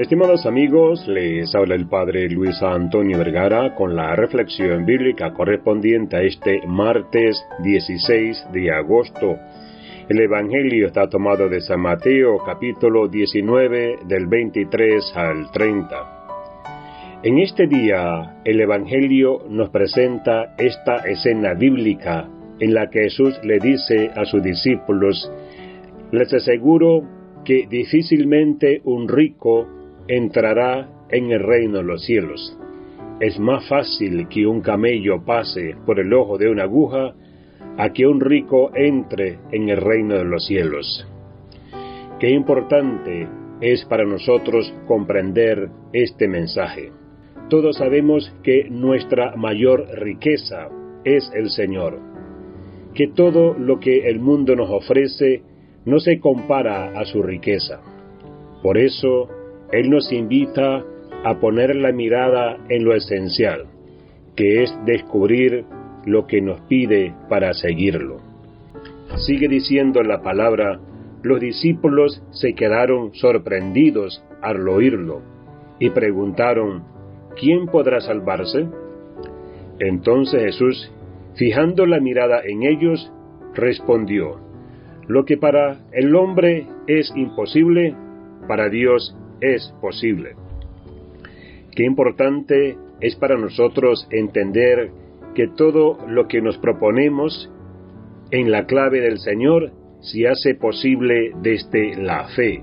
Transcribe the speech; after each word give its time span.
Estimados 0.00 0.46
amigos, 0.46 1.06
les 1.08 1.54
habla 1.54 1.74
el 1.74 1.86
Padre 1.86 2.26
Luis 2.30 2.62
Antonio 2.62 3.18
Vergara 3.18 3.74
con 3.74 3.94
la 3.94 4.16
reflexión 4.16 4.86
bíblica 4.86 5.34
correspondiente 5.34 6.16
a 6.16 6.22
este 6.22 6.66
martes 6.66 7.44
16 7.62 8.46
de 8.50 8.72
agosto. 8.72 9.36
El 10.08 10.20
Evangelio 10.20 10.86
está 10.86 11.06
tomado 11.10 11.50
de 11.50 11.60
San 11.60 11.80
Mateo 11.80 12.38
capítulo 12.38 13.08
19 13.08 13.98
del 14.06 14.26
23 14.26 15.12
al 15.16 15.50
30. 15.50 17.20
En 17.22 17.38
este 17.38 17.66
día 17.66 18.40
el 18.46 18.58
Evangelio 18.58 19.42
nos 19.50 19.68
presenta 19.68 20.54
esta 20.56 20.96
escena 21.06 21.52
bíblica 21.52 22.26
en 22.58 22.72
la 22.72 22.88
que 22.88 23.02
Jesús 23.02 23.38
le 23.44 23.58
dice 23.58 24.10
a 24.16 24.24
sus 24.24 24.42
discípulos, 24.42 25.30
les 26.10 26.32
aseguro 26.32 27.02
que 27.44 27.66
difícilmente 27.66 28.80
un 28.84 29.06
rico 29.06 29.66
entrará 30.10 30.88
en 31.08 31.30
el 31.30 31.40
reino 31.40 31.78
de 31.78 31.84
los 31.84 32.04
cielos. 32.04 32.58
Es 33.20 33.38
más 33.38 33.68
fácil 33.68 34.26
que 34.28 34.44
un 34.44 34.60
camello 34.60 35.24
pase 35.24 35.76
por 35.86 36.00
el 36.00 36.12
ojo 36.12 36.36
de 36.36 36.50
una 36.50 36.64
aguja 36.64 37.14
a 37.78 37.92
que 37.92 38.06
un 38.06 38.20
rico 38.20 38.72
entre 38.74 39.38
en 39.52 39.68
el 39.68 39.76
reino 39.76 40.16
de 40.16 40.24
los 40.24 40.46
cielos. 40.46 41.06
Qué 42.18 42.30
importante 42.30 43.28
es 43.60 43.84
para 43.84 44.04
nosotros 44.04 44.74
comprender 44.88 45.68
este 45.92 46.26
mensaje. 46.26 46.90
Todos 47.48 47.76
sabemos 47.76 48.34
que 48.42 48.68
nuestra 48.68 49.36
mayor 49.36 49.86
riqueza 49.96 50.68
es 51.04 51.30
el 51.34 51.50
Señor, 51.50 52.00
que 52.94 53.08
todo 53.08 53.54
lo 53.54 53.78
que 53.78 54.08
el 54.08 54.18
mundo 54.18 54.56
nos 54.56 54.70
ofrece 54.70 55.42
no 55.84 56.00
se 56.00 56.18
compara 56.18 56.98
a 56.98 57.04
su 57.04 57.22
riqueza. 57.22 57.80
Por 58.62 58.76
eso, 58.76 59.28
Él 59.72 59.90
nos 59.90 60.12
invita 60.12 60.84
a 61.24 61.38
poner 61.38 61.76
la 61.76 61.92
mirada 61.92 62.58
en 62.68 62.84
lo 62.84 62.94
esencial, 62.94 63.66
que 64.34 64.62
es 64.62 64.74
descubrir 64.84 65.64
lo 66.06 66.26
que 66.26 66.40
nos 66.40 66.60
pide 66.62 67.14
para 67.28 67.52
seguirlo. 67.52 68.18
Sigue 69.16 69.48
diciendo 69.48 70.02
la 70.02 70.22
palabra, 70.22 70.80
los 71.22 71.40
discípulos 71.40 72.22
se 72.30 72.54
quedaron 72.54 73.12
sorprendidos 73.14 74.24
al 74.40 74.66
oírlo 74.68 75.20
y 75.78 75.90
preguntaron, 75.90 76.84
¿quién 77.38 77.66
podrá 77.66 78.00
salvarse? 78.00 78.66
Entonces 79.78 80.42
Jesús, 80.42 80.90
fijando 81.34 81.86
la 81.86 82.00
mirada 82.00 82.40
en 82.44 82.62
ellos, 82.62 83.12
respondió, 83.54 84.40
lo 85.06 85.24
que 85.24 85.36
para 85.36 85.80
el 85.92 86.14
hombre 86.14 86.66
es 86.86 87.12
imposible, 87.16 87.94
para 88.46 88.68
Dios 88.68 89.16
es 89.40 89.74
posible. 89.80 90.34
Qué 91.74 91.84
importante 91.84 92.76
es 93.00 93.16
para 93.16 93.36
nosotros 93.36 94.06
entender 94.10 94.90
que 95.34 95.48
todo 95.48 95.98
lo 96.06 96.26
que 96.26 96.40
nos 96.40 96.58
proponemos 96.58 97.50
en 98.30 98.50
la 98.50 98.66
clave 98.66 99.00
del 99.00 99.18
Señor 99.18 99.72
se 100.00 100.28
hace 100.28 100.54
posible 100.54 101.32
desde 101.42 101.96
la 101.96 102.28
fe. 102.28 102.62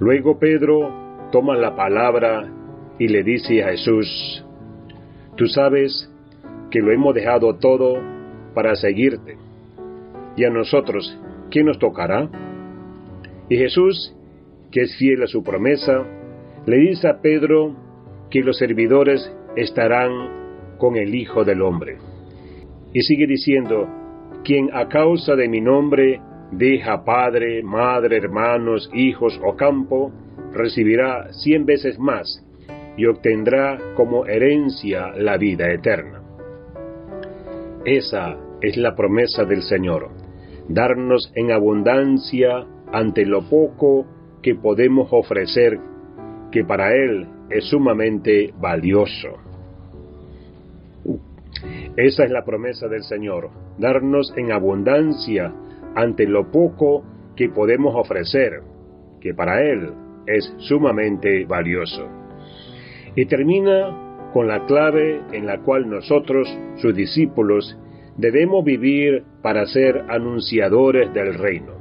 Luego 0.00 0.38
Pedro 0.38 1.28
toma 1.30 1.56
la 1.56 1.76
palabra 1.76 2.48
y 2.98 3.08
le 3.08 3.22
dice 3.22 3.62
a 3.62 3.70
Jesús, 3.70 4.44
tú 5.36 5.46
sabes 5.46 6.10
que 6.70 6.80
lo 6.80 6.92
hemos 6.92 7.14
dejado 7.14 7.56
todo 7.56 7.96
para 8.54 8.74
seguirte 8.74 9.36
y 10.36 10.44
a 10.44 10.50
nosotros, 10.50 11.18
¿quién 11.50 11.66
nos 11.66 11.78
tocará? 11.78 12.28
Y 13.48 13.56
Jesús, 13.56 14.14
que 14.70 14.82
es 14.82 14.96
fiel 14.96 15.22
a 15.22 15.26
su 15.26 15.42
promesa, 15.42 16.04
le 16.66 16.76
dice 16.76 17.08
a 17.08 17.20
Pedro 17.20 17.74
que 18.30 18.40
los 18.40 18.58
servidores 18.58 19.32
estarán 19.56 20.76
con 20.78 20.96
el 20.96 21.14
Hijo 21.14 21.44
del 21.44 21.62
Hombre. 21.62 21.96
Y 22.92 23.02
sigue 23.02 23.26
diciendo, 23.26 23.88
quien 24.44 24.70
a 24.72 24.88
causa 24.88 25.34
de 25.34 25.48
mi 25.48 25.60
nombre 25.60 26.20
deja 26.52 27.04
padre, 27.04 27.62
madre, 27.62 28.16
hermanos, 28.16 28.90
hijos 28.94 29.38
o 29.44 29.56
campo, 29.56 30.12
recibirá 30.52 31.32
cien 31.32 31.64
veces 31.66 31.98
más 31.98 32.44
y 32.96 33.06
obtendrá 33.06 33.78
como 33.94 34.26
herencia 34.26 35.12
la 35.16 35.36
vida 35.36 35.70
eterna. 35.72 36.22
Esa 37.84 38.36
es 38.60 38.76
la 38.76 38.94
promesa 38.94 39.44
del 39.44 39.62
Señor 39.62 40.10
darnos 40.68 41.32
en 41.34 41.50
abundancia 41.50 42.66
ante 42.92 43.24
lo 43.24 43.48
poco 43.48 44.06
que 44.42 44.54
podemos 44.54 45.08
ofrecer, 45.10 45.78
que 46.50 46.64
para 46.64 46.94
Él 46.94 47.26
es 47.50 47.64
sumamente 47.64 48.52
valioso. 48.58 49.28
Esa 51.96 52.24
es 52.24 52.30
la 52.30 52.44
promesa 52.44 52.86
del 52.88 53.02
Señor, 53.02 53.50
darnos 53.78 54.32
en 54.36 54.52
abundancia 54.52 55.52
ante 55.94 56.26
lo 56.26 56.50
poco 56.50 57.04
que 57.34 57.48
podemos 57.48 57.94
ofrecer, 57.96 58.62
que 59.20 59.34
para 59.34 59.62
Él 59.62 59.92
es 60.26 60.54
sumamente 60.58 61.44
valioso. 61.44 62.06
Y 63.16 63.26
termina 63.26 64.30
con 64.32 64.46
la 64.46 64.66
clave 64.66 65.22
en 65.32 65.46
la 65.46 65.60
cual 65.62 65.88
nosotros, 65.88 66.48
sus 66.76 66.94
discípulos, 66.94 67.76
debemos 68.16 68.64
vivir 68.64 69.24
para 69.42 69.66
ser 69.66 70.04
anunciadores 70.08 71.12
del 71.14 71.34
reino. 71.34 71.72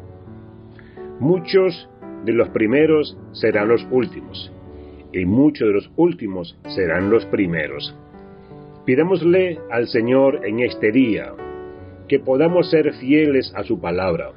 Muchos 1.19 1.89
de 2.28 2.34
los 2.34 2.50
primeros 2.50 3.18
serán 3.32 3.70
los 3.70 3.88
últimos, 3.90 4.52
y 5.14 5.26
muchos 5.26 5.70
de 5.70 5.74
los 5.74 5.90
últimos 5.96 6.60
serán 6.68 7.10
los 7.10 7.26
primeros. 7.28 7.96
Pidámosle 8.86 9.60
al 9.72 9.88
Señor 9.88 10.46
en 10.46 10.60
este 10.60 10.92
día 10.92 11.32
que 12.10 12.20
podamos 12.20 12.70
ser 12.70 12.94
fieles 12.96 13.54
a 13.56 13.64
su 13.64 13.80
palabra, 13.80 14.32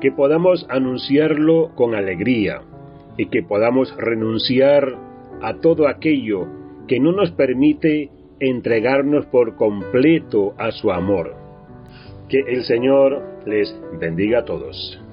que 0.00 0.12
podamos 0.12 0.64
anunciarlo 0.70 1.74
con 1.74 1.96
alegría 1.96 2.62
y 3.18 3.26
que 3.26 3.42
podamos 3.42 3.92
renunciar 3.96 4.96
a 5.42 5.54
todo 5.54 5.88
aquello 5.88 6.46
que 6.86 7.00
no 7.00 7.10
nos 7.10 7.32
permite 7.32 8.10
entregarnos 8.38 9.26
por 9.26 9.56
completo 9.56 10.54
a 10.58 10.70
su 10.70 10.92
amor. 10.92 11.34
Que 12.28 12.38
el 12.38 12.62
Señor 12.62 13.20
les 13.46 13.76
bendiga 14.00 14.40
a 14.40 14.44
todos. 14.44 15.09